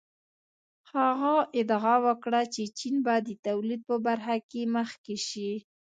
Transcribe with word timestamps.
هغه 0.93 1.35
ادعا 1.59 1.95
وکړه 2.05 2.41
چې 2.53 2.63
چین 2.79 2.95
به 3.05 3.15
د 3.27 3.29
تولید 3.47 3.81
په 3.89 3.95
برخه 4.07 4.35
کې 4.49 4.61
مخکې 4.75 5.15
شي. 5.27 5.51